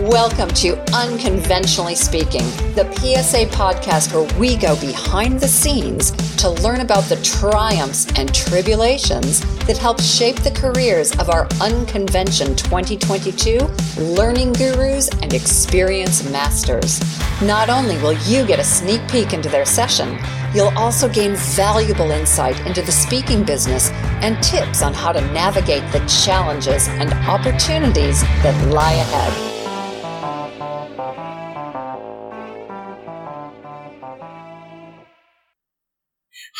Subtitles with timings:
[0.00, 6.80] Welcome to Unconventionally Speaking, the PSA podcast where we go behind the scenes to learn
[6.80, 13.58] about the triumphs and tribulations that help shape the careers of our Unconvention 2022
[13.96, 17.00] learning gurus and experience masters.
[17.40, 20.18] Not only will you get a sneak peek into their session,
[20.54, 23.88] you'll also gain valuable insight into the speaking business
[24.20, 29.55] and tips on how to navigate the challenges and opportunities that lie ahead.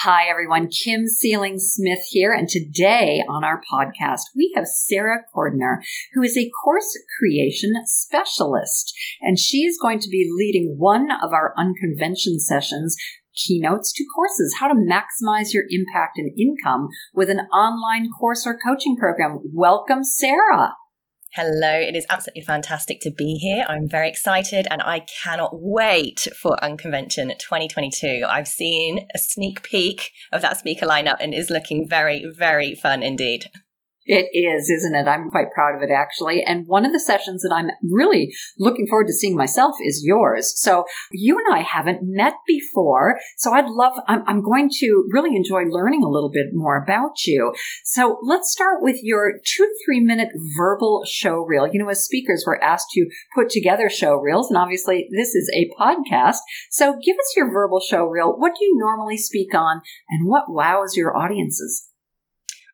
[0.00, 0.68] Hi, everyone.
[0.68, 2.30] Kim Seeling Smith here.
[2.30, 5.78] And today on our podcast, we have Sarah Cordiner,
[6.12, 8.94] who is a course creation specialist.
[9.22, 12.94] And she is going to be leading one of our unconvention sessions
[13.34, 18.58] keynotes to courses, how to maximize your impact and income with an online course or
[18.58, 19.38] coaching program.
[19.50, 20.74] Welcome, Sarah.
[21.36, 23.66] Hello, it is absolutely fantastic to be here.
[23.68, 28.24] I'm very excited and I cannot wait for Unconvention 2022.
[28.26, 33.02] I've seen a sneak peek of that speaker lineup and is looking very, very fun
[33.02, 33.50] indeed.
[34.06, 35.08] It is, isn't it?
[35.08, 36.42] I'm quite proud of it actually.
[36.42, 40.52] And one of the sessions that I'm really looking forward to seeing myself is yours.
[40.56, 43.18] So you and I haven't met before.
[43.36, 47.26] So I'd love, I'm, I'm going to really enjoy learning a little bit more about
[47.26, 47.52] you.
[47.84, 51.66] So let's start with your two to three minute verbal show reel.
[51.66, 55.50] You know, as speakers, we're asked to put together show reels and obviously this is
[55.52, 56.38] a podcast.
[56.70, 58.36] So give us your verbal show reel.
[58.38, 61.88] What do you normally speak on and what wows your audiences?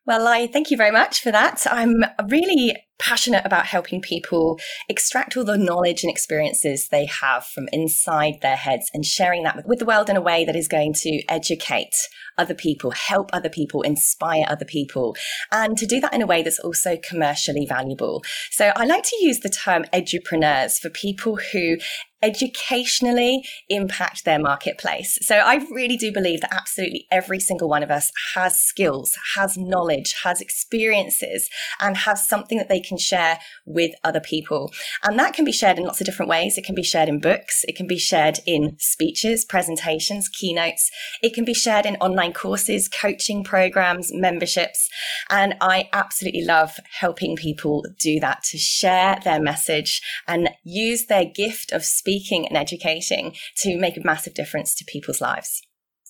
[0.05, 1.65] Well, I thank you very much for that.
[1.69, 7.67] I'm really passionate about helping people extract all the knowledge and experiences they have from
[7.73, 10.93] inside their heads and sharing that with the world in a way that is going
[10.93, 11.93] to educate
[12.37, 15.15] other people, help other people, inspire other people,
[15.51, 18.23] and to do that in a way that's also commercially valuable.
[18.51, 21.77] So I like to use the term edupreneurs for people who
[22.23, 25.19] educationally impact their marketplace.
[25.21, 29.57] So I really do believe that absolutely every single one of us has skills, has
[29.57, 31.49] knowledge, has experiences,
[31.81, 34.71] and has something that they can share with other people.
[35.03, 36.57] And that can be shared in lots of different ways.
[36.57, 37.63] It can be shared in books.
[37.67, 40.89] It can be shared in speeches, presentations, keynotes.
[41.21, 44.89] It can be shared in online courses, coaching programs, memberships.
[45.29, 51.25] And I absolutely love helping people do that to share their message and use their
[51.25, 55.61] gift of speaking and educating to make a massive difference to people's lives.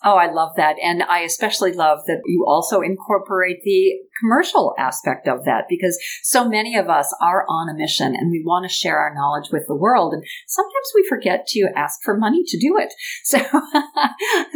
[0.05, 0.75] Oh, I love that.
[0.83, 6.47] And I especially love that you also incorporate the commercial aspect of that because so
[6.47, 9.63] many of us are on a mission and we want to share our knowledge with
[9.67, 10.13] the world.
[10.13, 12.93] And sometimes we forget to ask for money to do it.
[13.25, 13.39] So,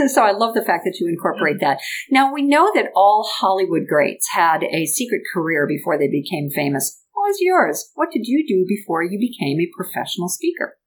[0.07, 1.79] so I love the fact that you incorporate that.
[2.11, 7.01] Now we know that all Hollywood greats had a secret career before they became famous.
[7.13, 7.91] What was yours?
[7.95, 10.77] What did you do before you became a professional speaker?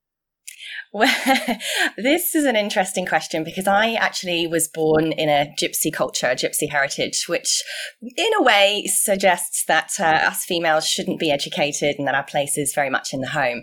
[0.93, 1.09] Well,
[1.97, 6.35] this is an interesting question because I actually was born in a gypsy culture, a
[6.35, 7.63] gypsy heritage, which
[8.03, 12.59] in a way suggests that uh, us females shouldn't be educated and that our place
[12.59, 13.63] is very much in the home.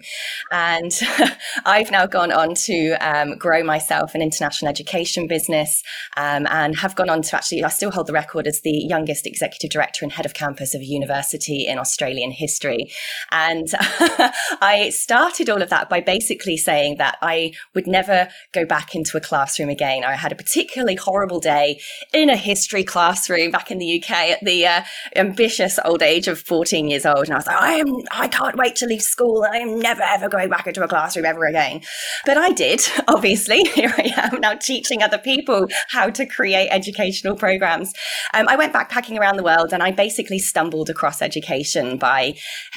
[0.53, 0.97] And
[1.65, 5.83] I've now gone on to um, grow myself an international education business
[6.15, 9.27] um, and have gone on to actually, I still hold the record as the youngest
[9.27, 12.89] executive director and head of campus of a university in Australian history.
[13.31, 18.95] And I started all of that by basically saying that I would never go back
[18.95, 20.03] into a classroom again.
[20.03, 21.79] I had a particularly horrible day
[22.13, 24.81] in a history classroom back in the UK at the uh,
[25.15, 27.25] ambitious old age of 14 years old.
[27.25, 29.45] And I was like, I am, I can't wait to leave school.
[29.49, 31.81] I am never ever going back into a classroom ever again.
[32.25, 33.63] But I did, obviously.
[33.77, 37.93] Here I am now teaching other people how to create educational programs.
[38.33, 42.35] Um, I went backpacking around the world and I basically stumbled across education by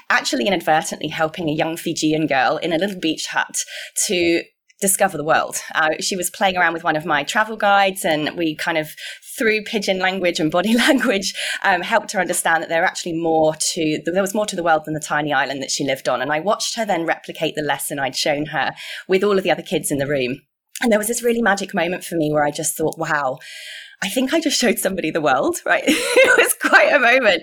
[0.08, 3.64] actually inadvertently helping a young Fijian girl in a little beach hut
[4.06, 4.29] to
[4.80, 5.58] discover the world.
[5.74, 8.90] Uh, she was playing around with one of my travel guides, and we kind of,
[9.38, 14.00] through pidgin language and body language, um, helped her understand that there actually more to
[14.04, 16.22] there was more to the world than the tiny island that she lived on.
[16.22, 18.72] And I watched her then replicate the lesson I'd shown her
[19.06, 20.40] with all of the other kids in the room.
[20.82, 23.38] And there was this really magic moment for me where I just thought, wow,
[24.02, 25.84] I think I just showed somebody the world, right?
[25.86, 27.42] it was quite a moment.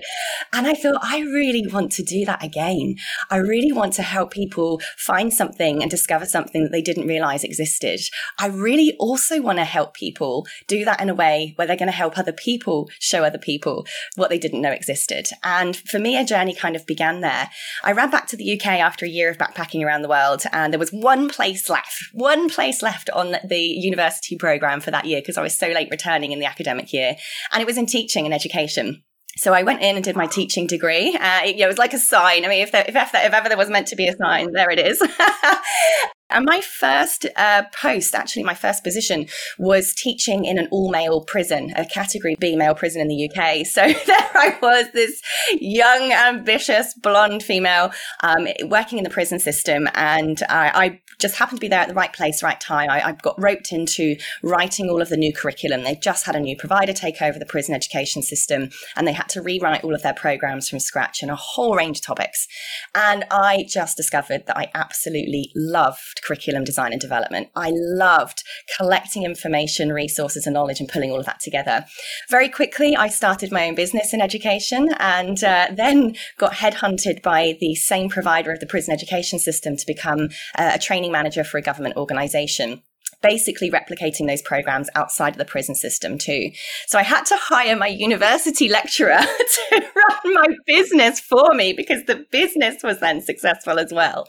[0.54, 2.96] And I thought, I really want to do that again.
[3.30, 7.44] I really want to help people find something and discover something that they didn't realize
[7.44, 8.02] existed.
[8.40, 11.88] I really also want to help people do that in a way where they're going
[11.88, 15.28] to help other people show other people what they didn't know existed.
[15.44, 17.50] And for me, a journey kind of began there.
[17.84, 20.74] I ran back to the UK after a year of backpacking around the world, and
[20.74, 25.22] there was one place left, one place left on the university program for that year
[25.22, 27.16] because I was so late returning in the academic year.
[27.52, 29.04] And it was in teaching and education.
[29.38, 31.16] So I went in and did my teaching degree.
[31.16, 32.44] Uh, it, it was like a sign.
[32.44, 34.52] I mean, if, there, if, if, if ever there was meant to be a sign,
[34.52, 35.00] there it is.
[36.30, 39.28] And my first uh, post, actually, my first position
[39.58, 43.66] was teaching in an all male prison, a category B male prison in the UK.
[43.78, 45.22] So there I was, this
[45.52, 47.92] young, ambitious, blonde female
[48.24, 49.88] um, working in the prison system.
[49.94, 52.90] And I, I, just happened to be there at the right place, right time.
[52.90, 55.84] I, I, got roped into writing all of the new curriculum.
[55.84, 59.28] They just had a new provider take over the prison education system, and they had
[59.30, 62.48] to rewrite all of their programs from scratch in a whole range of topics.
[62.94, 67.50] And I just discovered that I absolutely loved loved curriculum design and development.
[67.56, 68.44] I loved
[68.78, 71.86] collecting information, resources, and knowledge and pulling all of that together.
[72.30, 77.58] Very quickly, I started my own business in education and uh, then got headhunted by
[77.60, 81.58] the same provider of the prison education system to become uh, a training manager for
[81.58, 82.82] a government organization
[83.22, 86.52] basically replicating those programs outside of the prison system too.
[86.88, 89.20] So I had to hire my university lecturer
[89.70, 94.28] to run my business for me because the business was then successful as well.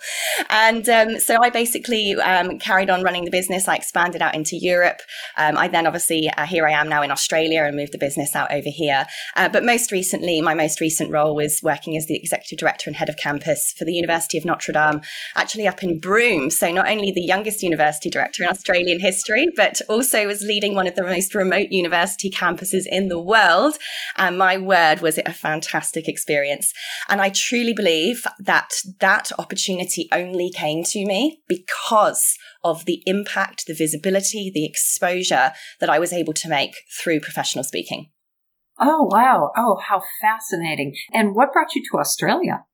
[0.49, 3.69] And um, so I basically um, carried on running the business.
[3.69, 5.01] I expanded out into Europe.
[5.37, 8.35] Um, I then obviously, uh, here I am now in Australia and moved the business
[8.35, 9.07] out over here.
[9.37, 12.97] Uh, but most recently, my most recent role was working as the executive director and
[12.97, 15.03] head of campus for the University of Notre Dame,
[15.35, 16.51] actually up in Broome.
[16.51, 20.75] So not only the youngest university director in Australia, Australian history, but also was leading
[20.75, 23.77] one of the most remote university campuses in the world.
[24.17, 26.73] And my word, was it a fantastic experience.
[27.09, 28.71] And I truly believe that
[29.01, 35.91] that opportunity only came to me because of the impact, the visibility, the exposure that
[35.91, 38.11] I was able to make through professional speaking.
[38.81, 39.51] Oh, wow.
[39.57, 40.95] Oh, how fascinating.
[41.13, 42.65] And what brought you to Australia?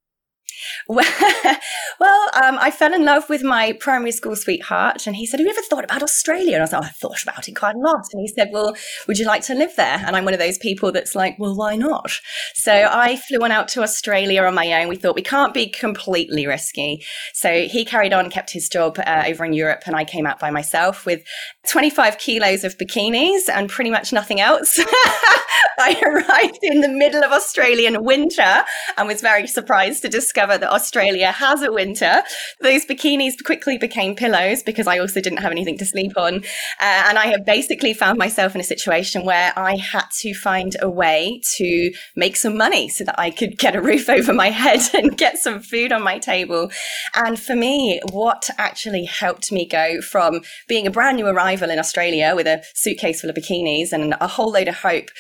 [2.01, 5.47] Well, um, I fell in love with my primary school sweetheart, and he said, Have
[5.47, 6.55] you ever thought about Australia?
[6.55, 8.05] And I was like, oh, I've thought about it quite a lot.
[8.13, 10.03] And he said, Well, would you like to live there?
[10.05, 12.21] And I'm one of those people that's like, Well, why not?
[12.55, 14.89] So I flew on out to Australia on my own.
[14.89, 17.05] We thought we can't be completely risky.
[17.33, 20.41] So he carried on, kept his job uh, over in Europe, and I came out
[20.41, 21.23] by myself with
[21.69, 24.79] 25 kilos of bikinis and pretty much nothing else.
[25.79, 28.65] I arrived in the middle of Australian winter
[28.97, 32.23] and was very surprised to discover that Australia has a winter.
[32.61, 36.37] Those bikinis quickly became pillows because I also didn't have anything to sleep on.
[36.37, 40.77] Uh, and I have basically found myself in a situation where I had to find
[40.81, 44.51] a way to make some money so that I could get a roof over my
[44.51, 46.71] head and get some food on my table.
[47.15, 51.79] And for me, what actually helped me go from being a brand new arrival in
[51.79, 55.11] Australia with a suitcase full of bikinis and a whole load of hope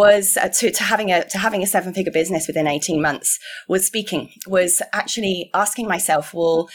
[0.00, 3.38] was uh, to, to having a to having a seven figure business within 18 months
[3.68, 6.68] was speaking was actually asking myself well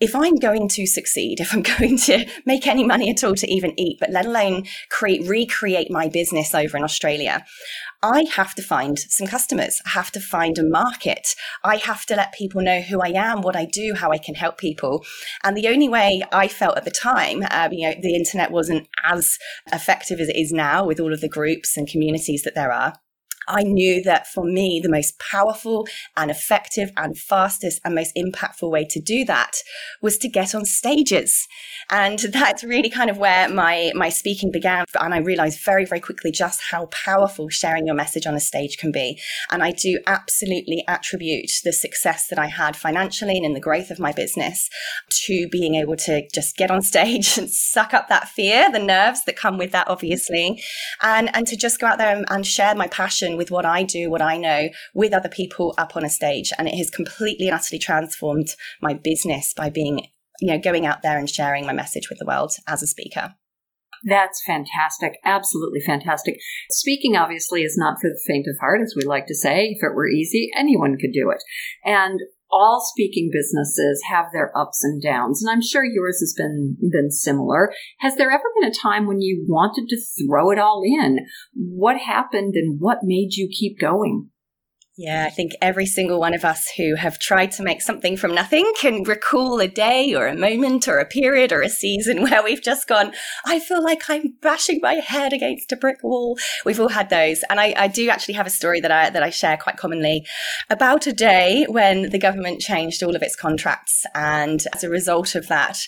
[0.00, 3.50] if I'm going to succeed, if I'm going to make any money at all to
[3.50, 7.44] even eat, but let alone create, recreate my business over in Australia,
[8.02, 9.80] I have to find some customers.
[9.84, 11.34] I have to find a market.
[11.62, 14.34] I have to let people know who I am, what I do, how I can
[14.34, 15.04] help people.
[15.44, 18.88] And the only way I felt at the time, uh, you know, the internet wasn't
[19.04, 19.38] as
[19.72, 22.94] effective as it is now with all of the groups and communities that there are.
[23.50, 25.86] I knew that for me, the most powerful
[26.16, 29.56] and effective and fastest and most impactful way to do that
[30.00, 31.48] was to get on stages.
[31.90, 34.84] And that's really kind of where my, my speaking began.
[34.98, 38.78] And I realized very, very quickly just how powerful sharing your message on a stage
[38.78, 39.20] can be.
[39.50, 43.90] And I do absolutely attribute the success that I had financially and in the growth
[43.90, 44.68] of my business
[45.08, 49.24] to being able to just get on stage and suck up that fear, the nerves
[49.24, 50.62] that come with that, obviously,
[51.02, 53.82] and, and to just go out there and, and share my passion with what I
[53.84, 56.52] do, what I know, with other people up on a stage.
[56.58, 58.48] And it has completely and utterly transformed
[58.82, 60.08] my business by being,
[60.40, 63.34] you know, going out there and sharing my message with the world as a speaker.
[64.04, 65.14] That's fantastic.
[65.24, 66.36] Absolutely fantastic.
[66.70, 69.74] Speaking obviously is not for the faint of heart, as we like to say.
[69.76, 71.42] If it were easy, anyone could do it.
[71.82, 72.20] And
[72.50, 77.10] all speaking businesses have their ups and downs, and I'm sure yours has been been
[77.10, 77.72] similar.
[77.98, 81.18] Has there ever been a time when you wanted to throw it all in?
[81.54, 84.30] What happened and what made you keep going?
[85.02, 88.34] Yeah, I think every single one of us who have tried to make something from
[88.34, 92.42] nothing can recall a day or a moment or a period or a season where
[92.42, 93.14] we've just gone,
[93.46, 96.36] I feel like I'm bashing my head against a brick wall.
[96.66, 97.42] We've all had those.
[97.48, 100.26] And I, I do actually have a story that I, that I share quite commonly
[100.68, 104.04] about a day when the government changed all of its contracts.
[104.14, 105.78] And as a result of that,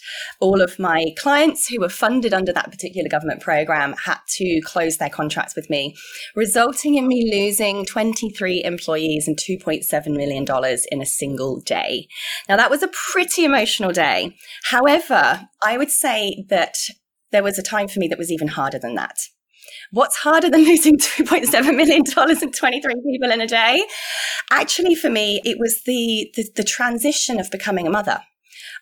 [0.40, 4.96] all of my clients who were funded under that particular government program had to close
[4.96, 5.96] their contracts with me,
[6.34, 10.46] resulting in me losing 23 employees employees and $2.7 million
[10.90, 12.08] in a single day.
[12.48, 14.36] Now, that was a pretty emotional day.
[14.64, 16.76] However, I would say that
[17.30, 19.16] there was a time for me that was even harder than that.
[19.90, 23.82] What's harder than losing $2.7 million and 23 people in a day?
[24.50, 28.20] Actually, for me, it was the, the, the transition of becoming a mother.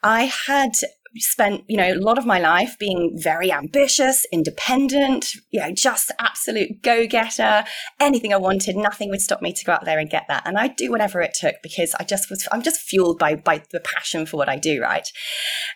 [0.03, 0.73] I had
[1.17, 6.13] spent, you know, a lot of my life being very ambitious, independent, you know, just
[6.21, 7.65] absolute go getter.
[7.99, 10.47] Anything I wanted, nothing would stop me to go out there and get that.
[10.47, 13.63] And I'd do whatever it took because I just was, I'm just fueled by, by
[13.73, 15.09] the passion for what I do, right?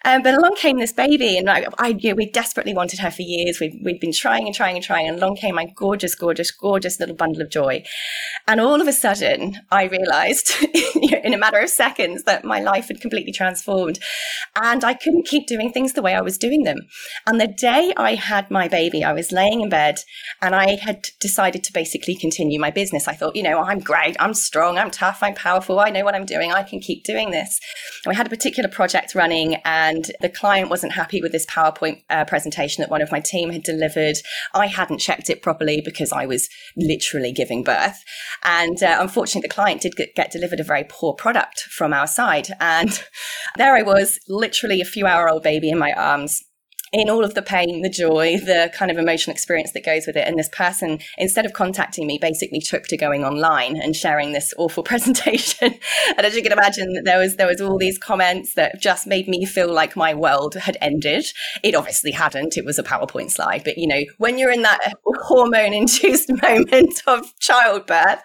[0.05, 3.11] Um, but along came this baby and I, I you know, we desperately wanted her
[3.11, 3.59] for years.
[3.59, 5.09] We'd, we'd been trying and trying and trying.
[5.09, 7.83] And along came my gorgeous, gorgeous, gorgeous little bundle of joy.
[8.47, 10.53] And all of a sudden I realized
[10.95, 13.99] in a matter of seconds that my life had completely transformed
[14.57, 16.79] and I couldn't keep doing things the way I was doing them.
[17.27, 19.99] And the day I had my baby, I was laying in bed
[20.41, 23.09] and I had decided to basically continue my business.
[23.09, 26.15] I thought, you know, I'm great, I'm strong, I'm tough, I'm powerful, I know what
[26.15, 27.61] I'm doing, I can keep doing this.
[28.05, 32.03] And we had a particular project running and the client wasn't happy with this PowerPoint
[32.11, 34.17] uh, presentation that one of my team had delivered.
[34.53, 38.03] I hadn't checked it properly because I was literally giving birth.
[38.45, 42.49] And uh, unfortunately, the client did get, delivered a very poor product from our side.
[42.61, 43.03] And
[43.57, 46.43] there I was, literally a few hour old baby in my arms
[46.95, 50.17] in all of the pain, the joy, the kind of emotional experience that goes with
[50.17, 50.29] it.
[50.29, 54.55] And this person, instead of contacting me, basically took to going online and sharing this
[54.59, 55.75] awful presentation.
[56.17, 59.27] and as you can imagine, there was there was all these comments that just made
[59.27, 61.27] me feel like my world had ended.
[61.65, 62.57] It obviously hadn't.
[62.57, 63.65] It was a PowerPoint slide.
[63.65, 68.23] But you know, when you're in that hormone induced moment of childbirth,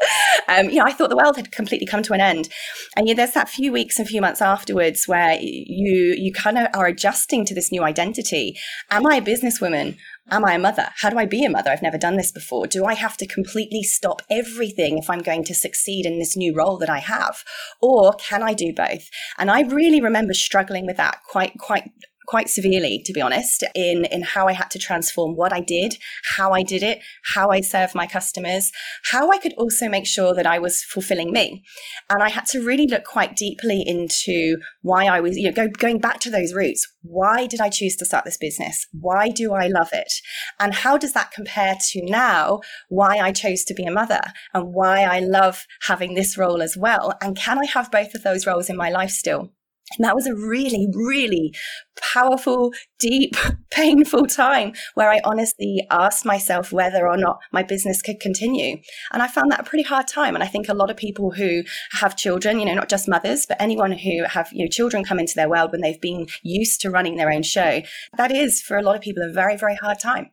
[0.48, 2.50] um, you know, I thought the world had completely come to an end.
[2.96, 6.68] And know, there's that few weeks and few months afterwards where you you kind of
[6.76, 8.58] are adjusting to this new identity
[8.90, 9.98] Am I a businesswoman?
[10.32, 10.90] Am I a mother?
[10.98, 11.72] How do I be a mother?
[11.72, 12.68] I've never done this before.
[12.68, 16.56] Do I have to completely stop everything if I'm going to succeed in this new
[16.56, 17.44] role that I have?
[17.82, 19.10] Or can I do both?
[19.38, 21.92] And I really remember struggling with that quite, quite
[22.30, 25.96] quite severely, to be honest, in, in how I had to transform what I did,
[26.38, 27.00] how I did it,
[27.34, 28.72] how I served my customers,
[29.06, 31.64] how I could also make sure that I was fulfilling me.
[32.08, 35.70] And I had to really look quite deeply into why I was, you know, go,
[35.70, 36.88] going back to those roots.
[37.02, 38.86] Why did I choose to start this business?
[38.92, 40.14] Why do I love it?
[40.60, 42.60] And how does that compare to now
[42.90, 44.22] why I chose to be a mother
[44.54, 47.18] and why I love having this role as well?
[47.24, 49.52] And can I have both of those roles in my life still?
[49.98, 51.54] And that was a really, really
[52.02, 53.36] powerful, deep,
[53.72, 58.78] painful time where I honestly asked myself whether or not my business could continue.
[59.12, 60.36] And I found that a pretty hard time.
[60.36, 63.46] And I think a lot of people who have children, you know, not just mothers,
[63.46, 66.82] but anyone who have, you know, children come into their world when they've been used
[66.82, 67.82] to running their own show,
[68.18, 70.32] that is for a lot of people a very, very hard time.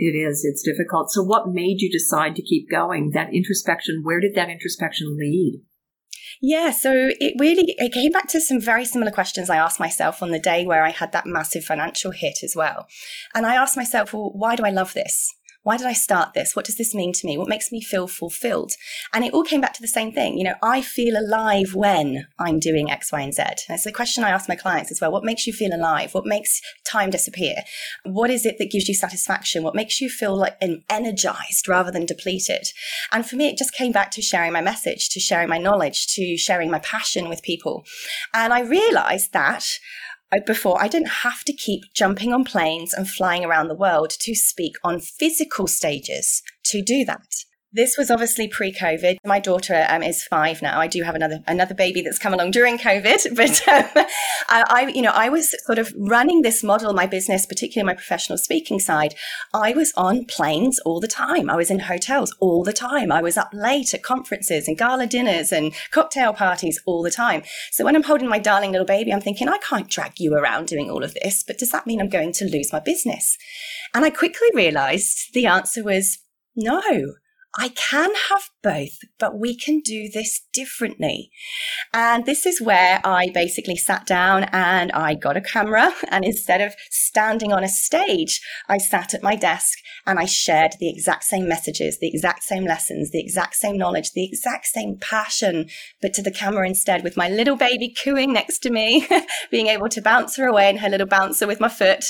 [0.00, 0.44] It is.
[0.44, 1.10] It's difficult.
[1.10, 3.10] So what made you decide to keep going?
[3.14, 5.62] That introspection, where did that introspection lead?
[6.40, 10.22] Yeah, so it really it came back to some very similar questions I asked myself
[10.22, 12.86] on the day where I had that massive financial hit as well.
[13.34, 15.34] And I asked myself, well, why do I love this?
[15.68, 16.56] Why did I start this?
[16.56, 17.36] What does this mean to me?
[17.36, 18.72] What makes me feel fulfilled?
[19.12, 20.38] And it all came back to the same thing.
[20.38, 23.42] You know, I feel alive when I'm doing X, Y, and Z.
[23.42, 25.12] And it's the question I ask my clients as well.
[25.12, 26.14] What makes you feel alive?
[26.14, 27.56] What makes time disappear?
[28.04, 29.62] What is it that gives you satisfaction?
[29.62, 30.56] What makes you feel like
[30.88, 32.68] energized rather than depleted?
[33.12, 36.06] And for me, it just came back to sharing my message, to sharing my knowledge,
[36.14, 37.84] to sharing my passion with people.
[38.32, 39.66] And I realized that
[40.44, 44.34] before, I didn't have to keep jumping on planes and flying around the world to
[44.34, 47.44] speak on physical stages to do that.
[47.70, 49.18] This was obviously pre-COVID.
[49.26, 50.80] My daughter um, is five now.
[50.80, 54.06] I do have another another baby that's come along during COVID, but um,
[54.48, 57.94] I, I, you know, I was sort of running this model, my business, particularly my
[57.94, 59.14] professional speaking side.
[59.52, 61.50] I was on planes all the time.
[61.50, 63.12] I was in hotels all the time.
[63.12, 67.42] I was up late at conferences and gala dinners and cocktail parties all the time.
[67.70, 70.68] So when I'm holding my darling little baby, I'm thinking, I can't drag you around
[70.68, 73.36] doing all of this, but does that mean I'm going to lose my business?
[73.94, 76.18] And I quickly realized the answer was
[76.56, 77.12] no.
[77.56, 81.30] I can have both, but we can do this differently.
[81.94, 85.92] And this is where I basically sat down and I got a camera.
[86.10, 89.78] And instead of standing on a stage, I sat at my desk
[90.08, 94.12] and I shared the exact same messages, the exact same lessons, the exact same knowledge,
[94.12, 95.68] the exact same passion,
[96.00, 99.06] but to the camera instead with my little baby cooing next to me,
[99.50, 102.06] being able to bounce her away in her little bouncer with my foot.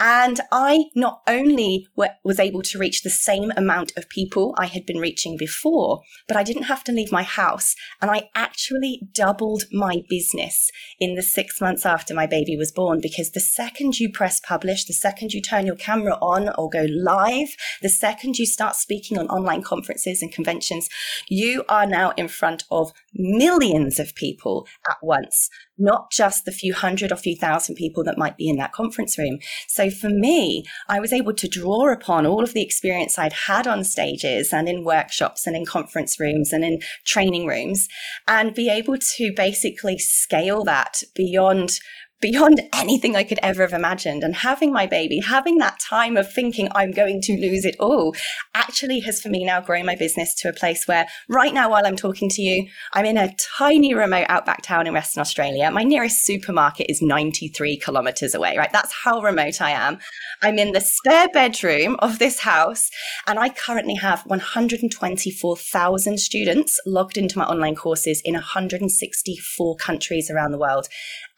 [0.00, 4.84] And I not only was able to reach the same amount of people I had
[4.84, 7.76] been reaching before, but I didn't have to leave my house.
[8.02, 13.00] And I actually doubled my business in the six months after my baby was born
[13.00, 16.86] because the second you press publish, the second you turn your camera on or go
[16.90, 17.35] live,
[17.82, 20.88] the second you start speaking on online conferences and conventions,
[21.28, 26.74] you are now in front of millions of people at once, not just the few
[26.74, 29.38] hundred or few thousand people that might be in that conference room.
[29.68, 33.66] So for me, I was able to draw upon all of the experience I'd had
[33.66, 37.88] on stages and in workshops and in conference rooms and in training rooms
[38.26, 41.78] and be able to basically scale that beyond
[42.20, 44.22] beyond anything I could ever have imagined.
[44.22, 48.14] And having my baby, having that time of thinking I'm going to lose it all,
[48.54, 51.86] actually has for me now grown my business to a place where right now, while
[51.86, 55.70] I'm talking to you, I'm in a tiny remote outback town in Western Australia.
[55.70, 58.72] My nearest supermarket is 93 kilometers away, right?
[58.72, 59.98] That's how remote I am.
[60.42, 62.90] I'm in the spare bedroom of this house,
[63.26, 70.52] and I currently have 124,000 students logged into my online courses in 164 countries around
[70.52, 70.88] the world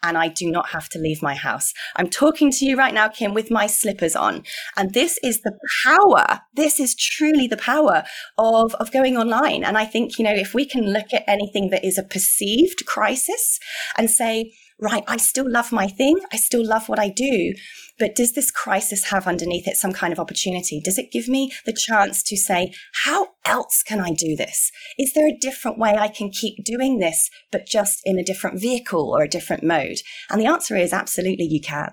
[0.03, 1.73] and I do not have to leave my house.
[1.95, 4.43] I'm talking to you right now, Kim, with my slippers on.
[4.75, 6.41] And this is the power.
[6.53, 8.03] This is truly the power
[8.37, 9.63] of, of going online.
[9.63, 12.85] And I think, you know, if we can look at anything that is a perceived
[12.85, 13.59] crisis
[13.97, 16.19] and say, right, I still love my thing.
[16.31, 17.53] I still love what I do.
[17.97, 20.81] But does this crisis have underneath it some kind of opportunity?
[20.83, 24.71] Does it give me the chance to say, how else can I do this?
[24.97, 28.59] Is there a different way I can keep doing this, but just in a different
[28.59, 29.97] vehicle or a different mode?
[30.29, 31.91] And the answer is absolutely you can.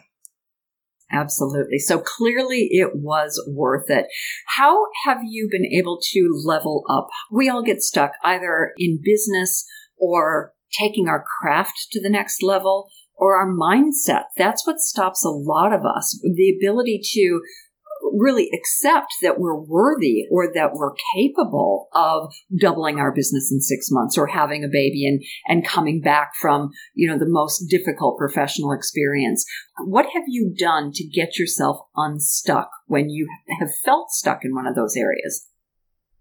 [1.13, 1.79] Absolutely.
[1.79, 4.07] So clearly it was worth it.
[4.57, 7.09] How have you been able to level up?
[7.31, 9.65] We all get stuck either in business
[9.99, 14.25] or taking our craft to the next level or our mindset.
[14.37, 16.19] That's what stops a lot of us.
[16.23, 17.41] The ability to
[18.13, 23.89] really accept that we're worthy or that we're capable of doubling our business in six
[23.91, 28.19] months or having a baby and, and coming back from, you know, the most difficult
[28.19, 29.45] professional experience.
[29.85, 33.29] What have you done to get yourself unstuck when you
[33.61, 35.47] have felt stuck in one of those areas?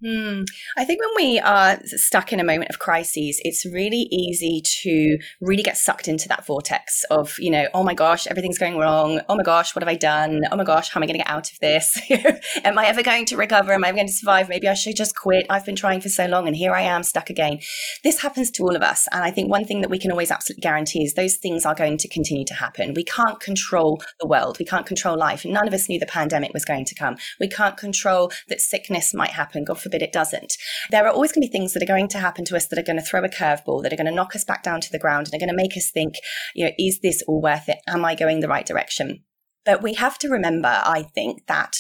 [0.04, 0.44] Hmm.
[0.78, 5.18] I think when we are stuck in a moment of crises, it's really easy to
[5.40, 9.22] really get sucked into that vortex of, you know, oh my gosh, everything's going wrong.
[9.30, 10.42] Oh my gosh, what have I done?
[10.52, 11.98] Oh my gosh, how am I going to get out of this?
[12.66, 13.72] am I ever going to recover?
[13.72, 14.50] Am I ever going to survive?
[14.50, 15.46] Maybe I should just quit.
[15.50, 17.60] I've been trying for so long and here I am stuck again.
[18.04, 19.08] This happens to all of us.
[19.14, 21.76] And I think one thing that we can always absolutely guarantee is those things are
[21.76, 22.94] going to continue to happen.
[22.96, 24.58] We can't control the world.
[24.60, 25.46] We can't control life.
[25.46, 27.16] None of us knew the pandemic was going to come.
[27.40, 29.64] We can't control that sickness might happen.
[29.64, 30.54] God forbid it doesn't.
[30.92, 32.80] There are always going to be things that are going to happen to us that
[32.80, 34.92] are going to throw a curveball, that are going to knock us back down to
[34.92, 36.16] the ground and are going to make us think,
[36.54, 37.80] you know, is this all worth it?
[37.88, 39.24] Am I going the right direction?
[39.66, 41.78] But we have to remember, I think, that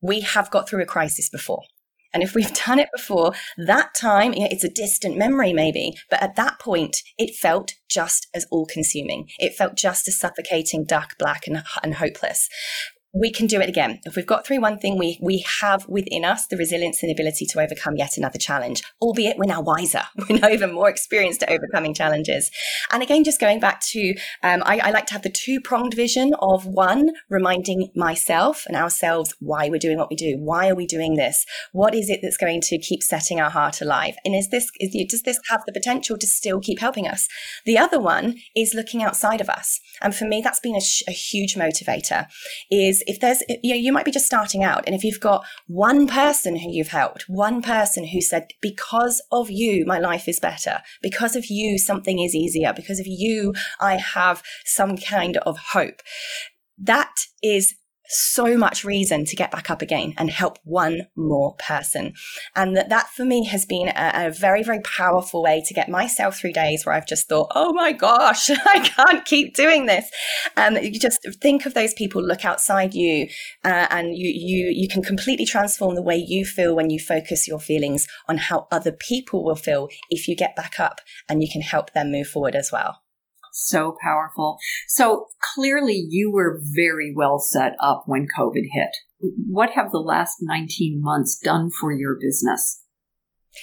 [0.00, 1.62] we have got through a crisis before.
[2.12, 5.94] And if we've done it before, that time, you know, it's a distant memory maybe,
[6.08, 9.28] but at that point, it felt just as all consuming.
[9.38, 12.48] It felt just as suffocating, dark, black, and, and hopeless
[13.14, 14.00] we can do it again.
[14.04, 17.46] If we've got through one thing, we, we have within us the resilience and ability
[17.46, 20.02] to overcome yet another challenge, albeit we're now wiser.
[20.28, 22.50] We're now even more experienced at overcoming challenges.
[22.90, 25.94] And again, just going back to, um, I, I like to have the two pronged
[25.94, 30.36] vision of one, reminding myself and ourselves why we're doing what we do.
[30.38, 31.44] Why are we doing this?
[31.72, 34.14] What is it that's going to keep setting our heart alive?
[34.24, 37.28] And is this, is, does this have the potential to still keep helping us?
[37.66, 39.78] The other one is looking outside of us.
[40.00, 42.26] And for me, that's been a, sh- a huge motivator
[42.70, 44.84] is if there's, you know, you might be just starting out.
[44.86, 49.50] And if you've got one person who you've helped, one person who said, because of
[49.50, 50.80] you, my life is better.
[51.02, 52.72] Because of you, something is easier.
[52.74, 56.00] Because of you, I have some kind of hope.
[56.78, 57.74] That is
[58.08, 62.12] so much reason to get back up again and help one more person.
[62.54, 65.88] And that, that for me has been a, a, very, very powerful way to get
[65.88, 70.10] myself through days where I've just thought, oh my gosh, I can't keep doing this.
[70.56, 73.28] And you just think of those people, look outside you,
[73.64, 77.48] uh, and you, you, you can completely transform the way you feel when you focus
[77.48, 81.48] your feelings on how other people will feel if you get back up and you
[81.50, 83.03] can help them move forward as well
[83.54, 84.58] so powerful.
[84.88, 88.90] So clearly you were very well set up when COVID hit.
[89.48, 92.83] What have the last 19 months done for your business?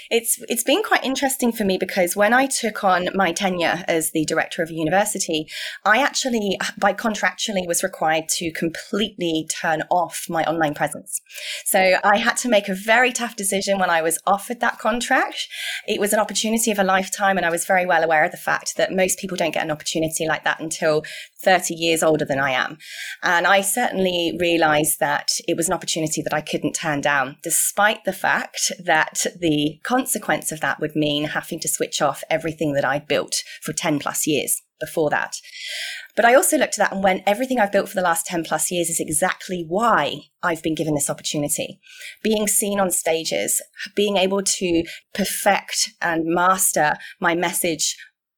[0.09, 4.11] It's it's been quite interesting for me because when I took on my tenure as
[4.11, 5.47] the director of a university,
[5.85, 11.21] I actually by contractually was required to completely turn off my online presence.
[11.65, 15.47] So I had to make a very tough decision when I was offered that contract.
[15.87, 18.37] It was an opportunity of a lifetime and I was very well aware of the
[18.37, 21.03] fact that most people don't get an opportunity like that until
[21.43, 22.77] 30 years older than I am.
[23.23, 28.03] And I certainly realized that it was an opportunity that I couldn't turn down, despite
[28.03, 32.85] the fact that the consequence of that would mean having to switch off everything that
[32.85, 35.35] I'd built for 10 plus years before that.
[36.15, 38.43] But I also looked at that and went, everything I've built for the last 10
[38.43, 41.79] plus years is exactly why I've been given this opportunity.
[42.21, 43.61] Being seen on stages,
[43.95, 47.95] being able to perfect and master my message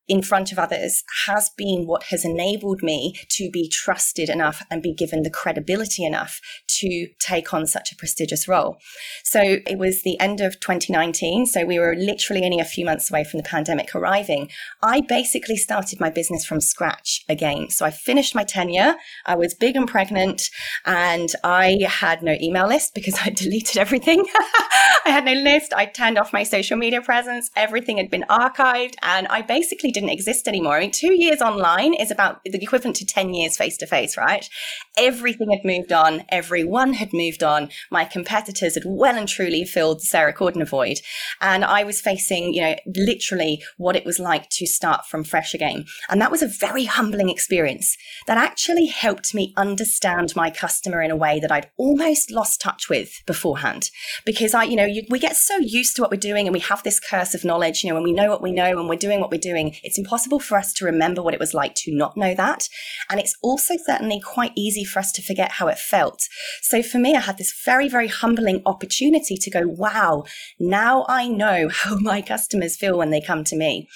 [0.07, 4.81] in front of others has been what has enabled me to be trusted enough and
[4.81, 8.77] be given the credibility enough to take on such a prestigious role.
[9.23, 11.45] So it was the end of 2019.
[11.45, 14.49] So we were literally only a few months away from the pandemic arriving.
[14.81, 17.69] I basically started my business from scratch again.
[17.69, 18.95] So I finished my tenure.
[19.25, 20.49] I was big and pregnant
[20.85, 24.25] and I had no email list because I deleted everything.
[25.05, 25.73] I had no list.
[25.73, 27.49] I turned off my social media presence.
[27.55, 30.77] Everything had been archived and I basically didn't exist anymore.
[30.77, 34.17] I mean, two years online is about the equivalent to 10 years face to face,
[34.17, 34.49] right?
[34.97, 36.23] Everything had moved on.
[36.29, 37.69] Everyone had moved on.
[37.91, 40.99] My competitors had well and truly filled the Sarah Cordiner void.
[41.41, 45.53] And I was facing, you know, literally what it was like to start from fresh
[45.53, 45.85] again.
[46.09, 51.11] And that was a very humbling experience that actually helped me understand my customer in
[51.11, 53.89] a way that I'd almost lost touch with beforehand.
[54.25, 56.59] Because I, you know, you, we get so used to what we're doing and we
[56.59, 58.95] have this curse of knowledge, you know, when we know what we know and we're
[58.95, 61.95] doing what we're doing, it's impossible for us to remember what it was like to
[61.95, 62.67] not know that.
[63.07, 66.23] And it's also certainly quite easy for us to forget how it felt.
[66.63, 70.23] So for me, I had this very, very humbling opportunity to go, wow,
[70.59, 73.87] now I know how my customers feel when they come to me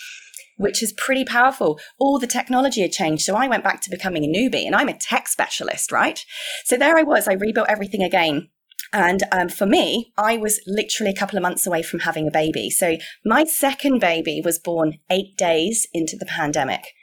[0.59, 1.79] which is pretty powerful.
[1.99, 3.23] All the technology had changed.
[3.23, 6.25] So I went back to becoming a newbie and I'm a tech specialist, right?
[6.65, 7.27] So there I was.
[7.27, 8.49] I rebuilt everything again.
[8.93, 12.31] And um, for me, I was literally a couple of months away from having a
[12.31, 12.69] baby.
[12.69, 16.93] So my second baby was born eight days into the pandemic.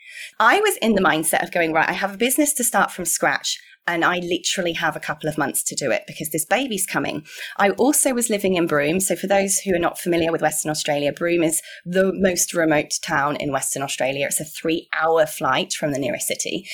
[0.40, 3.04] I was in the mindset of going, right, I have a business to start from
[3.04, 6.87] scratch and I literally have a couple of months to do it because this baby's
[6.87, 7.27] coming.
[7.57, 9.01] I also was living in Broome.
[9.01, 12.99] So, for those who are not familiar with Western Australia, Broome is the most remote
[13.03, 14.27] town in Western Australia.
[14.27, 16.66] It's a three hour flight from the nearest city.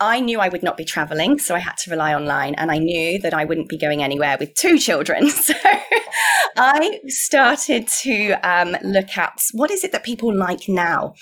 [0.00, 2.78] I knew I would not be traveling, so I had to rely online, and I
[2.78, 5.30] knew that I wouldn't be going anywhere with two children.
[5.46, 5.54] So,
[6.56, 11.14] I started to um, look at what is it that people like now.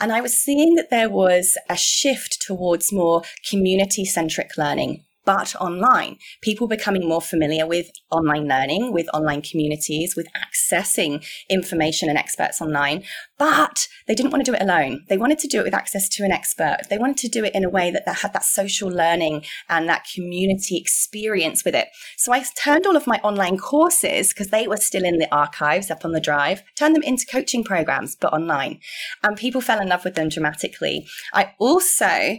[0.00, 4.91] And I was seeing that there was a shift towards more community centric learning
[5.24, 6.18] but online.
[6.40, 12.60] People becoming more familiar with online learning, with online communities, with accessing information and experts
[12.60, 13.04] online.
[13.38, 15.04] But they didn't want to do it alone.
[15.08, 16.78] They wanted to do it with access to an expert.
[16.90, 19.88] They wanted to do it in a way that, that had that social learning and
[19.88, 21.88] that community experience with it.
[22.16, 25.90] So I turned all of my online courses, because they were still in the archives
[25.90, 28.80] up on the drive, turned them into coaching programs, but online.
[29.22, 31.06] And people fell in love with them dramatically.
[31.32, 32.38] I also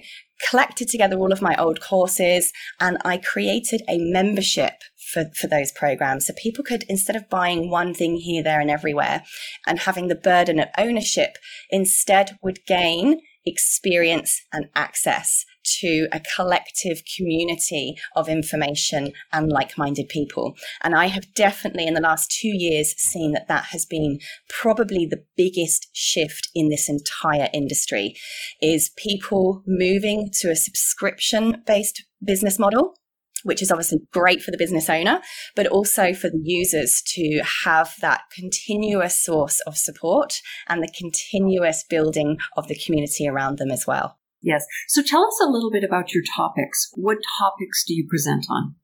[0.49, 4.73] collected together all of my old courses and I created a membership
[5.11, 6.27] for, for those programs.
[6.27, 9.23] So people could, instead of buying one thing here, there, and everywhere
[9.67, 11.37] and having the burden of ownership,
[11.69, 20.55] instead would gain experience and access to a collective community of information and like-minded people
[20.81, 25.05] and i have definitely in the last 2 years seen that that has been probably
[25.05, 28.15] the biggest shift in this entire industry
[28.61, 32.95] is people moving to a subscription based business model
[33.43, 35.21] which is obviously great for the business owner,
[35.55, 41.83] but also for the users to have that continuous source of support and the continuous
[41.89, 44.17] building of the community around them as well.
[44.43, 44.65] Yes.
[44.89, 46.91] So tell us a little bit about your topics.
[46.95, 48.75] What topics do you present on?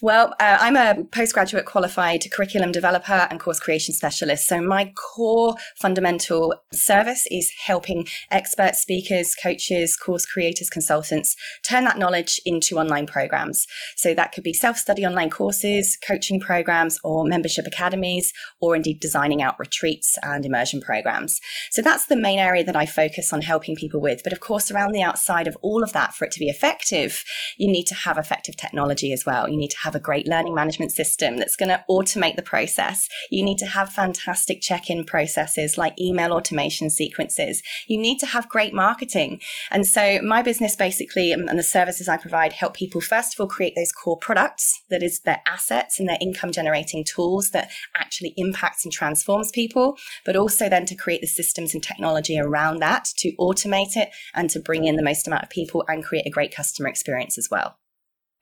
[0.00, 4.46] Well, uh, I'm a postgraduate qualified curriculum developer and course creation specialist.
[4.46, 11.98] So my core fundamental service is helping experts, speakers, coaches, course creators, consultants turn that
[11.98, 13.66] knowledge into online programs.
[13.96, 19.42] So that could be self-study online courses, coaching programs, or membership academies, or indeed designing
[19.42, 21.40] out retreats and immersion programs.
[21.70, 24.22] So that's the main area that I focus on helping people with.
[24.22, 27.24] But of course, around the outside of all of that, for it to be effective,
[27.56, 29.48] you need to have effective technology as well.
[29.48, 33.08] You need to have a great learning management system that's going to automate the process.
[33.30, 37.62] You need to have fantastic check in processes like email automation sequences.
[37.86, 39.40] You need to have great marketing.
[39.70, 43.40] And so my business basically um, and the services I provide help people first of
[43.40, 47.70] all create those core products that is their assets and their income generating tools that
[47.96, 52.78] actually impacts and transforms people, but also then to create the systems and technology around
[52.80, 56.26] that to automate it and to bring in the most amount of people and create
[56.26, 57.76] a great customer experience as well.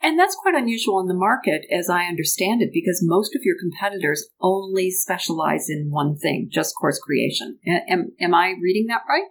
[0.03, 3.57] And that's quite unusual in the market, as I understand it, because most of your
[3.61, 7.59] competitors only specialize in one thing, just course creation.
[7.67, 9.25] Am, am I reading that right?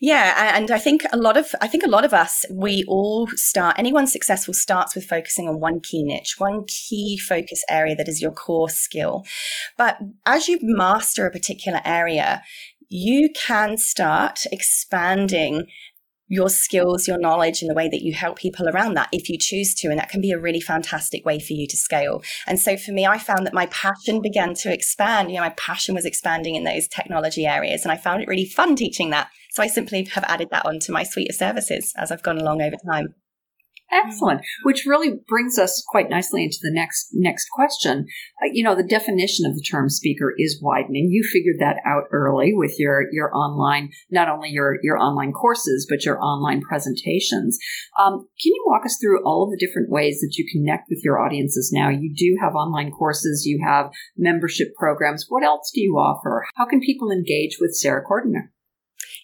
[0.00, 3.26] Yeah, and I think a lot of I think a lot of us we all
[3.34, 8.08] start anyone successful starts with focusing on one key niche, one key focus area that
[8.08, 9.24] is your core skill.
[9.76, 12.42] But as you master a particular area,
[12.88, 15.66] you can start expanding
[16.30, 19.36] your skills, your knowledge, and the way that you help people around that if you
[19.36, 19.88] choose to.
[19.88, 22.22] And that can be a really fantastic way for you to scale.
[22.46, 25.30] And so for me, I found that my passion began to expand.
[25.30, 27.82] You know, my passion was expanding in those technology areas.
[27.82, 29.28] And I found it really fun teaching that.
[29.50, 32.62] So I simply have added that onto my suite of services as I've gone along
[32.62, 33.14] over time.
[33.92, 34.42] Excellent.
[34.62, 38.06] Which really brings us quite nicely into the next next question.
[38.42, 41.08] Uh, you know, the definition of the term speaker is widening.
[41.10, 45.86] You figured that out early with your your online, not only your your online courses,
[45.88, 47.58] but your online presentations.
[48.00, 51.00] Um, can you walk us through all of the different ways that you connect with
[51.02, 51.88] your audiences now?
[51.88, 55.26] You do have online courses, you have membership programs.
[55.28, 56.46] What else do you offer?
[56.54, 58.50] How can people engage with Sarah Cordiner?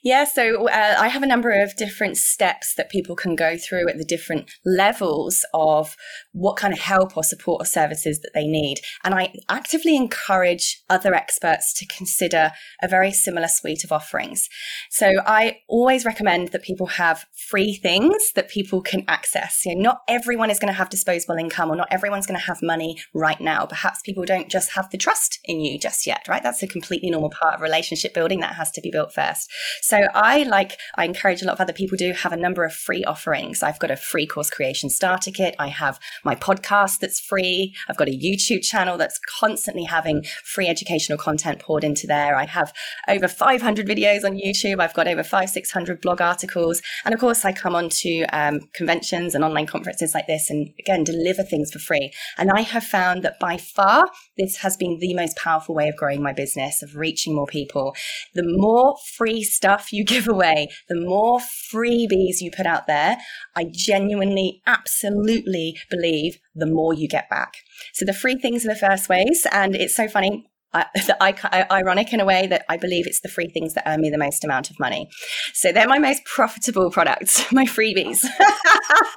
[0.02, 3.88] Yeah, so uh, I have a number of different steps that people can go through
[3.88, 5.96] at the different levels of
[6.32, 8.78] what kind of help or support or services that they need.
[9.04, 14.48] And I actively encourage other experts to consider a very similar suite of offerings.
[14.90, 19.64] So I always recommend that people have free things that people can access.
[19.64, 22.46] You know, not everyone is going to have disposable income or not everyone's going to
[22.46, 23.66] have money right now.
[23.66, 26.42] Perhaps people don't just have the trust in you just yet, right?
[26.42, 29.50] That's a completely normal part of relationship building that has to be built first.
[29.86, 32.74] So I like, I encourage a lot of other people do have a number of
[32.74, 33.62] free offerings.
[33.62, 35.54] I've got a free course creation starter kit.
[35.60, 37.72] I have my podcast that's free.
[37.88, 42.34] I've got a YouTube channel that's constantly having free educational content poured into there.
[42.34, 42.72] I have
[43.06, 44.80] over 500 videos on YouTube.
[44.80, 46.82] I've got over five, 600 blog articles.
[47.04, 50.68] And of course, I come on to um, conventions and online conferences like this and
[50.80, 52.10] again, deliver things for free.
[52.38, 55.94] And I have found that by far, this has been the most powerful way of
[55.94, 57.94] growing my business, of reaching more people.
[58.34, 63.18] The more free stuff stuff you give away, the more freebies you put out there,
[63.54, 67.54] I genuinely, absolutely believe the more you get back.
[67.92, 69.46] So the free things are the first ways.
[69.52, 70.46] And it's so funny.
[70.72, 70.84] Uh,
[71.20, 74.10] I, ironic in a way that I believe it's the free things that earn me
[74.10, 75.08] the most amount of money.
[75.52, 78.24] So they're my most profitable products, my freebies.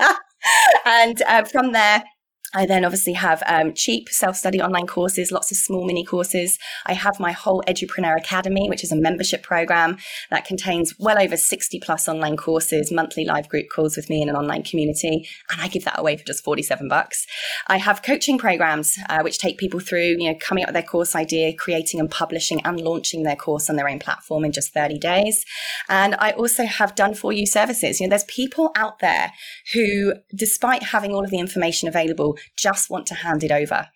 [0.86, 2.04] and uh, from there,
[2.54, 6.58] I then obviously have um, cheap self study online courses, lots of small mini courses.
[6.86, 9.98] I have my whole Edupreneur Academy, which is a membership program
[10.32, 14.30] that contains well over 60 plus online courses, monthly live group calls with me in
[14.30, 15.28] an online community.
[15.52, 17.28] And I give that away for just 47 bucks.
[17.68, 20.84] I have coaching programs, uh, which take people through, you know, coming up with their
[20.84, 24.74] course idea, creating and publishing and launching their course on their own platform in just
[24.74, 25.46] 30 days.
[25.88, 28.00] And I also have done for you services.
[28.00, 29.34] You know, there's people out there
[29.74, 33.88] who, despite having all of the information available, just want to hand it over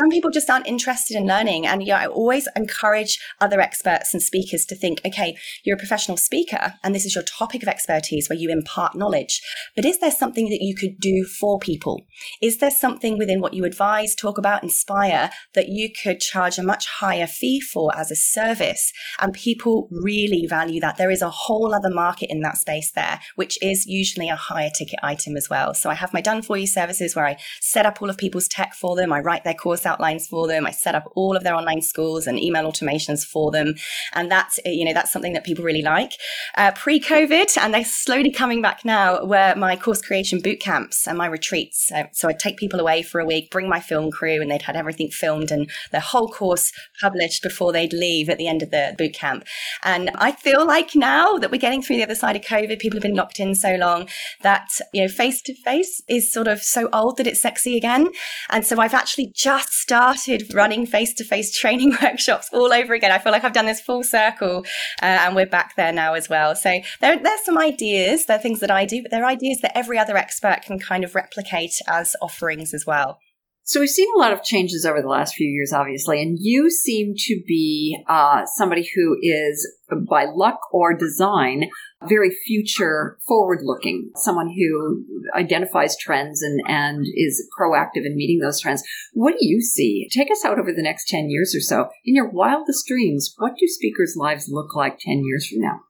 [0.00, 1.66] some people just aren't interested in learning.
[1.66, 6.16] And yeah, I always encourage other experts and speakers to think, okay, you're a professional
[6.16, 9.42] speaker and this is your topic of expertise where you impart knowledge.
[9.76, 12.06] But is there something that you could do for people?
[12.40, 16.62] Is there something within what you advise, talk about, inspire that you could charge a
[16.62, 18.94] much higher fee for as a service?
[19.20, 20.96] And people really value that.
[20.96, 24.70] There is a whole other market in that space there, which is usually a higher
[24.70, 25.74] ticket item as well.
[25.74, 28.48] So I have my done for you services where I set up all of people's
[28.48, 29.12] tech for them.
[29.12, 30.66] I write their course outlines for them.
[30.66, 33.74] I set up all of their online schools and email automations for them.
[34.14, 36.12] And that's, you know, that's something that people really like.
[36.56, 41.06] Uh, Pre COVID, and they're slowly coming back now, were my course creation boot camps
[41.06, 41.90] and my retreats.
[41.92, 44.62] Uh, so I'd take people away for a week, bring my film crew, and they'd
[44.62, 48.70] had everything filmed and their whole course published before they'd leave at the end of
[48.70, 49.44] the boot camp.
[49.82, 52.96] And I feel like now that we're getting through the other side of COVID, people
[52.98, 54.08] have been locked in so long
[54.42, 58.08] that, you know, face to face is sort of so old that it's sexy again.
[58.48, 63.12] And so I've actually just started running face to face training workshops all over again.
[63.12, 64.64] I feel like I've done this full circle
[65.02, 66.54] uh, and we're back there now as well.
[66.54, 69.60] So there, there's some ideas, there are things that I do, but there are ideas
[69.62, 73.18] that every other expert can kind of replicate as offerings as well.
[73.62, 76.70] So we've seen a lot of changes over the last few years, obviously, and you
[76.70, 79.64] seem to be uh, somebody who is,
[80.08, 81.70] by luck or design,
[82.08, 85.04] very future forward looking, someone who
[85.36, 88.82] identifies trends and, and is proactive in meeting those trends.
[89.12, 90.08] What do you see?
[90.10, 91.88] Take us out over the next 10 years or so.
[92.04, 95.80] In your wildest dreams, what do speakers' lives look like 10 years from now?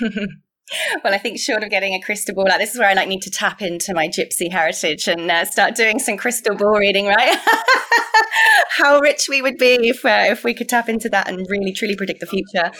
[1.04, 3.06] Well, I think short of getting a crystal ball, like this is where I like
[3.06, 7.06] need to tap into my gypsy heritage and uh, start doing some crystal ball reading,
[7.06, 7.36] right?
[8.76, 11.72] How rich we would be if uh, if we could tap into that and really
[11.72, 12.72] truly predict the future.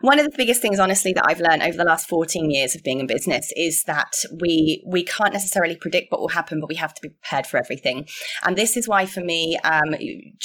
[0.00, 2.82] One of the biggest things, honestly, that I've learned over the last 14 years of
[2.82, 6.74] being in business is that we we can't necessarily predict what will happen, but we
[6.76, 8.06] have to be prepared for everything.
[8.44, 9.94] And this is why, for me, um,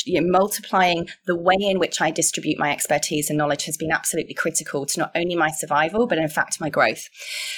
[0.06, 3.92] you know, multiplying the way in which I distribute my expertise and knowledge has been
[3.92, 7.08] absolutely critical to not only my survival, but in fact my growth.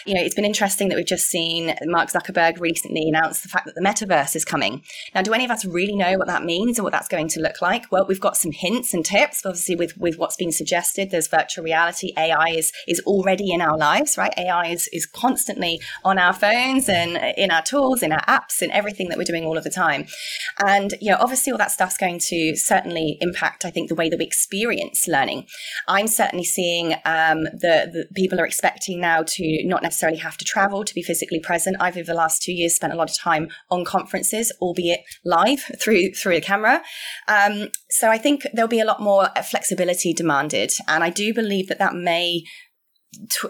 [0.06, 3.66] You know, it's been interesting that we've just seen Mark Zuckerberg recently announce the fact
[3.66, 4.82] that the metaverse is coming.
[5.14, 7.41] Now, do any of us really know what that means or what that's going to
[7.41, 7.91] look like?
[7.91, 9.46] Well, we've got some hints and tips.
[9.46, 12.13] Obviously, with with what's been suggested, there's virtual reality.
[12.17, 14.34] AI is is already in our lives, right?
[14.38, 18.69] AI is is constantly on our phones and in our tools, in our apps, in
[18.72, 20.06] everything that we're doing all of the time.
[20.65, 24.10] And you know, obviously, all that stuff's going to certainly impact, I think, the way
[24.10, 25.48] that we experience learning.
[25.88, 30.84] I'm certainly seeing um, the people are expecting now to not necessarily have to travel
[30.84, 31.78] to be physically present.
[31.80, 35.60] I've over the last two years spent a lot of time on conferences, albeit live
[35.80, 36.82] through through a camera.
[37.28, 41.68] Um, so I think there'll be a lot more flexibility demanded, and I do believe
[41.70, 42.44] that that may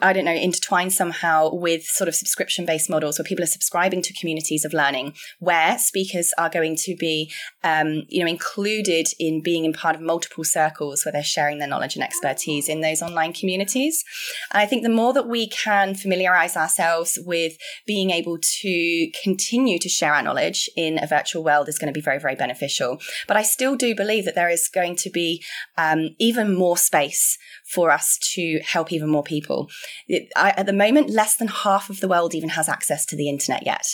[0.01, 4.01] I don't know, intertwined somehow with sort of subscription based models where people are subscribing
[4.01, 7.31] to communities of learning, where speakers are going to be,
[7.63, 11.67] um, you know, included in being in part of multiple circles where they're sharing their
[11.67, 14.03] knowledge and expertise in those online communities.
[14.51, 19.79] And I think the more that we can familiarize ourselves with being able to continue
[19.79, 22.99] to share our knowledge in a virtual world is going to be very, very beneficial.
[23.27, 25.43] But I still do believe that there is going to be
[25.77, 27.37] um, even more space
[27.73, 29.69] for us to help even more people.
[30.07, 33.15] It, I, at the moment, less than half of the world even has access to
[33.15, 33.87] the internet yet.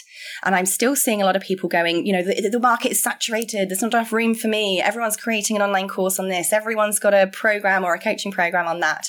[0.43, 3.01] And I'm still seeing a lot of people going, you know, the, the market is
[3.01, 3.69] saturated.
[3.69, 4.81] There's not enough room for me.
[4.81, 6.51] Everyone's creating an online course on this.
[6.51, 9.07] Everyone's got a program or a coaching program on that.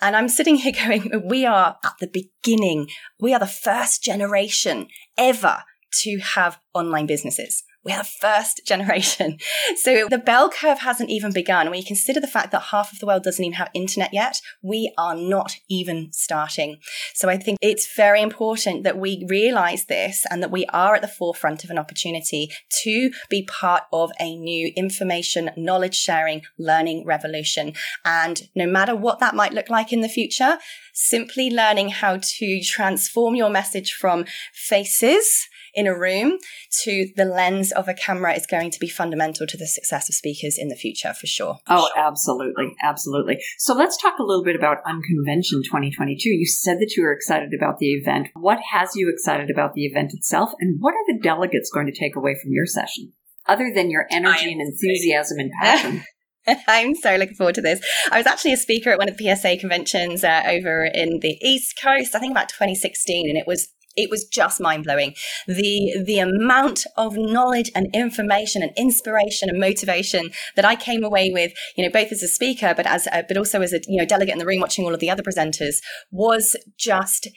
[0.00, 2.88] And I'm sitting here going, we are at the beginning.
[3.20, 5.62] We are the first generation ever
[6.02, 7.62] to have online businesses.
[7.84, 9.38] We are first generation.
[9.76, 11.70] So the bell curve hasn't even begun.
[11.70, 14.40] When you consider the fact that half of the world doesn't even have internet yet,
[14.62, 16.78] we are not even starting.
[17.14, 21.02] So I think it's very important that we realize this and that we are at
[21.02, 22.50] the forefront of an opportunity
[22.82, 27.72] to be part of a new information, knowledge sharing, learning revolution.
[28.04, 30.58] And no matter what that might look like in the future,
[30.92, 36.38] simply learning how to transform your message from faces in a room
[36.84, 40.14] to the lens of a camera is going to be fundamental to the success of
[40.14, 41.58] speakers in the future for sure.
[41.66, 42.74] Oh, absolutely.
[42.82, 43.38] Absolutely.
[43.58, 46.28] So let's talk a little bit about Unconvention 2022.
[46.28, 48.28] You said that you were excited about the event.
[48.34, 50.52] What has you excited about the event itself?
[50.60, 53.12] And what are the delegates going to take away from your session?
[53.46, 56.04] Other than your energy and enthusiasm and passion.
[56.68, 57.80] I'm so looking forward to this.
[58.10, 61.38] I was actually a speaker at one of the PSA conventions uh, over in the
[61.40, 65.14] East Coast, I think about 2016, and it was it was just mind blowing.
[65.46, 71.30] The the amount of knowledge and information and inspiration and motivation that I came away
[71.32, 73.98] with, you know, both as a speaker, but as a, but also as a you
[73.98, 75.76] know delegate in the room watching all of the other presenters,
[76.10, 77.28] was just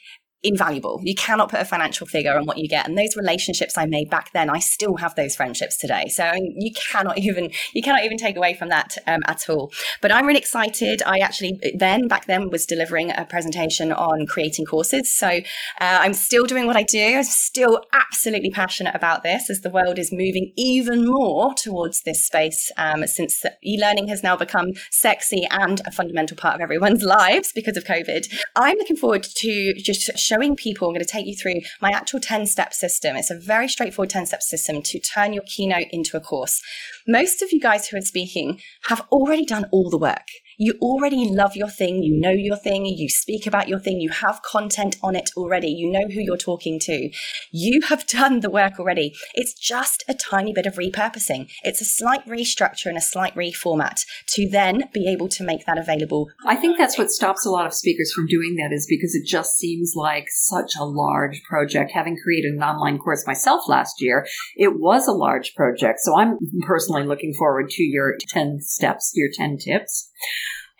[0.45, 1.01] invaluable.
[1.03, 2.87] You cannot put a financial figure on what you get.
[2.87, 6.07] And those relationships I made back then, I still have those friendships today.
[6.09, 9.71] So you cannot even you cannot even take away from that um, at all.
[10.01, 11.01] But I'm really excited.
[11.05, 15.13] I actually then back then was delivering a presentation on creating courses.
[15.13, 15.41] So uh,
[15.79, 17.17] I'm still doing what I do.
[17.17, 22.23] I'm still absolutely passionate about this as the world is moving even more towards this
[22.23, 22.71] space.
[22.77, 27.77] Um, since e-learning has now become sexy and a fundamental part of everyone's lives because
[27.77, 28.31] of COVID.
[28.55, 32.19] I'm looking forward to just showing people, I'm going to take you through my actual
[32.19, 33.15] 10 step system.
[33.15, 36.61] It's a very straightforward 10 step system to turn your keynote into a course.
[37.07, 40.27] Most of you guys who are speaking have already done all the work.
[40.57, 44.09] You already love your thing, you know your thing, you speak about your thing, you
[44.09, 47.09] have content on it already, you know who you're talking to.
[47.51, 49.15] You have done the work already.
[49.33, 51.49] It's just a tiny bit of repurposing.
[51.63, 55.77] It's a slight restructure and a slight reformat to then be able to make that
[55.77, 56.29] available.
[56.45, 59.25] I think that's what stops a lot of speakers from doing that is because it
[59.25, 61.91] just seems like such a large project.
[61.91, 65.99] Having created an online course myself last year, it was a large project.
[66.01, 70.09] So I'm personally looking forward to your 10 steps, your 10 tips.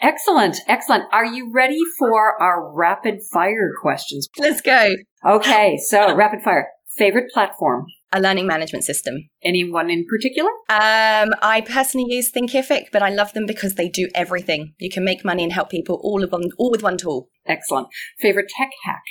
[0.06, 0.58] Excellent.
[0.68, 1.06] Excellent.
[1.12, 4.28] Are you ready for our rapid fire questions?
[4.38, 4.89] Let's go.
[5.26, 5.78] Okay.
[5.78, 6.68] So rapid fire.
[6.96, 7.88] Favorite platform?
[8.13, 9.30] A learning management system.
[9.44, 10.50] Anyone in particular?
[10.70, 14.74] Um, I personally use Thinkific, but I love them because they do everything.
[14.78, 17.30] You can make money and help people all of them, all with one tool.
[17.46, 17.88] Excellent.
[18.20, 19.04] Favorite tech hack?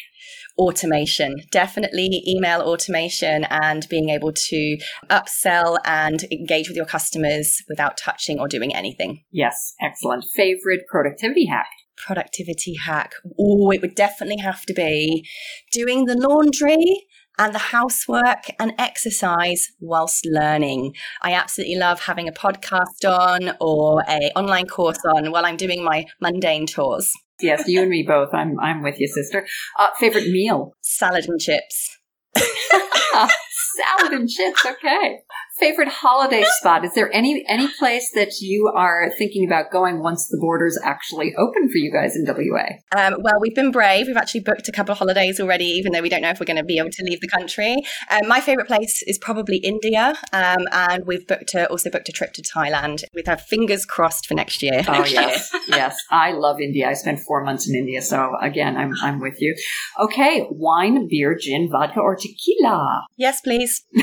[0.58, 4.78] automation, definitely email automation and being able to
[5.10, 9.22] upsell and engage with your customers without touching or doing anything.
[9.30, 10.24] Yes, excellent.
[10.34, 11.68] Favorite productivity hack?
[11.96, 13.12] Productivity hack.
[13.38, 15.26] Oh, it would definitely have to be
[15.72, 17.06] doing the laundry
[17.38, 20.94] and the housework and exercise whilst learning.
[21.22, 25.84] I absolutely love having a podcast on or a online course on while I'm doing
[25.84, 27.12] my mundane chores.
[27.40, 28.32] Yes, you and me both.
[28.32, 29.46] I'm I'm with you, sister.
[29.78, 30.72] Uh, favorite meal?
[30.82, 31.98] Salad and chips.
[32.36, 34.64] Salad and chips.
[34.64, 35.18] Okay
[35.58, 36.84] favorite holiday spot?
[36.84, 41.34] Is there any any place that you are thinking about going once the borders actually
[41.36, 42.66] open for you guys in WA?
[42.96, 44.06] Um, well, we've been brave.
[44.06, 46.46] We've actually booked a couple of holidays already, even though we don't know if we're
[46.46, 47.76] going to be able to leave the country.
[48.10, 52.12] Um, my favorite place is probably India, um, and we've booked a, also booked a
[52.12, 54.82] trip to Thailand with our fingers crossed for next year.
[54.88, 56.88] Oh yes, yes, I love India.
[56.88, 59.54] I spent four months in India, so again, I'm I'm with you.
[60.00, 63.06] Okay, wine, beer, gin, vodka, or tequila?
[63.16, 63.84] Yes, please.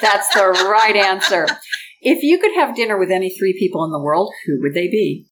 [0.00, 1.46] That's the right answer.
[2.00, 4.88] If you could have dinner with any three people in the world, who would they
[4.88, 5.26] be?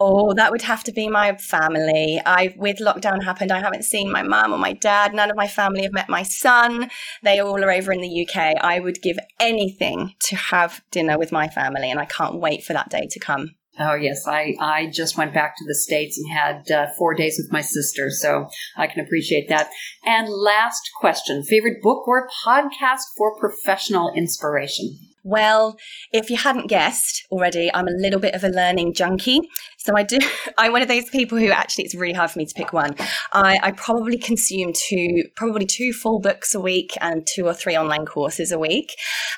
[0.00, 2.20] Oh, that would have to be my family.
[2.24, 5.14] I with lockdown happened, I haven't seen my mum or my dad.
[5.14, 6.90] None of my family have met my son.
[7.22, 8.56] They all are over in the UK.
[8.60, 12.72] I would give anything to have dinner with my family, and I can't wait for
[12.72, 13.54] that day to come.
[13.78, 17.36] Oh yes, I I just went back to the states and had uh, four days
[17.38, 19.70] with my sister, so I can appreciate that.
[20.04, 24.98] And last question: favorite book or podcast for professional inspiration?
[25.26, 25.78] Well,
[26.12, 29.40] if you hadn't guessed already, I'm a little bit of a learning junkie.
[29.84, 30.18] So I do,
[30.58, 32.96] I'm one of those people who actually, it's really hard for me to pick one.
[33.32, 37.76] I, I probably consume two, probably two full books a week and two or three
[37.76, 38.94] online courses a week.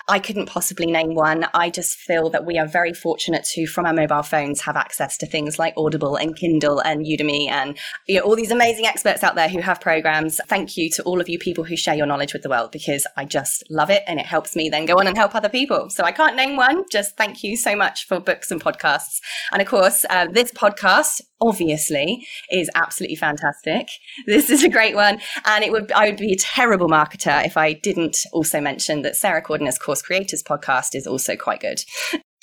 [0.08, 1.46] I couldn't possibly name one.
[1.52, 5.16] I just feel that we are very fortunate to, from our mobile phones, have access
[5.18, 7.76] to things like Audible and Kindle and Udemy and
[8.06, 10.40] you know, all these amazing experts out there who have programs.
[10.46, 13.04] Thank you to all of you people who share your knowledge with the world because
[13.16, 15.90] I just love it and it helps me then go on and help other people.
[15.90, 16.84] So I can't name one.
[16.88, 19.20] Just thank you so much for books and podcasts.
[19.50, 23.88] And of course, uh, this podcast obviously is absolutely fantastic.
[24.26, 25.20] This is a great one.
[25.44, 29.16] And it would, I would be a terrible marketer if I didn't also mention that
[29.16, 31.80] Sarah Cordiner's Course Creators podcast is also quite good.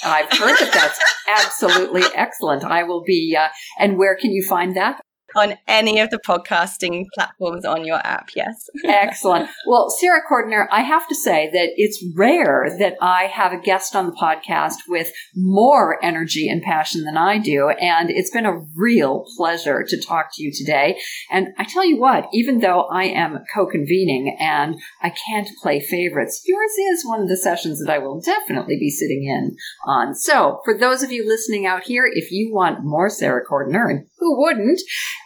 [0.03, 2.63] I've heard that that's absolutely excellent.
[2.63, 3.47] I will be, uh,
[3.79, 4.99] and where can you find that?
[5.35, 8.29] On any of the podcasting platforms on your app.
[8.35, 8.69] Yes.
[8.85, 9.49] Excellent.
[9.67, 13.95] Well, Sarah Cordiner, I have to say that it's rare that I have a guest
[13.95, 17.69] on the podcast with more energy and passion than I do.
[17.69, 20.99] And it's been a real pleasure to talk to you today.
[21.31, 26.43] And I tell you what, even though I am co-convening and I can't play favorites,
[26.45, 29.55] yours is one of the sessions that I will definitely be sitting in
[29.85, 30.15] on.
[30.15, 34.05] So for those of you listening out here, if you want more Sarah Cordiner, and
[34.23, 34.79] who wouldn't,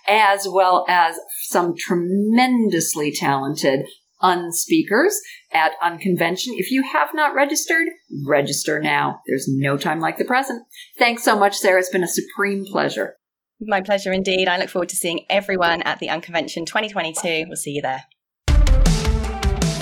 [0.08, 3.86] as well as some tremendously talented
[4.22, 5.20] unspeakers
[5.52, 6.54] at Unconvention.
[6.58, 7.88] If you have not registered,
[8.26, 9.22] register now.
[9.28, 10.64] There's no time like the present.
[10.98, 11.80] Thanks so much, Sarah.
[11.80, 13.16] It's been a supreme pleasure.
[13.60, 14.48] My pleasure indeed.
[14.48, 17.46] I look forward to seeing everyone at the Unconvention 2022.
[17.48, 18.06] We'll see you there.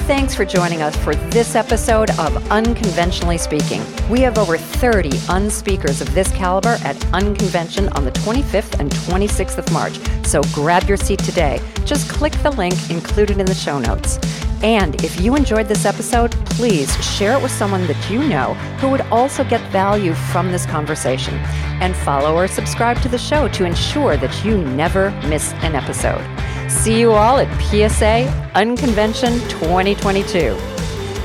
[0.05, 3.81] Thanks for joining us for this episode of Unconventionally Speaking.
[4.07, 9.57] We have over 30 unspeakers of this caliber at Unconvention on the 25th and 26th
[9.57, 11.59] of March, so grab your seat today.
[11.85, 14.19] Just click the link included in the show notes.
[14.61, 18.89] And if you enjoyed this episode, please share it with someone that you know who
[18.89, 21.33] would also get value from this conversation.
[21.81, 26.23] And follow or subscribe to the show to ensure that you never miss an episode.
[26.67, 30.23] See you all at PSA Unconvention 2022.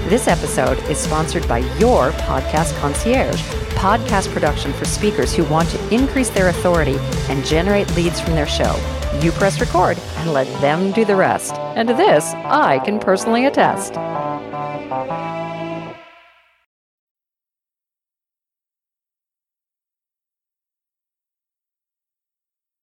[0.09, 5.95] This episode is sponsored by your podcast concierge, podcast production for speakers who want to
[5.95, 6.97] increase their authority
[7.29, 8.75] and generate leads from their show.
[9.23, 11.55] You press record and let them do the rest.
[11.55, 13.95] And to this, I can personally attest.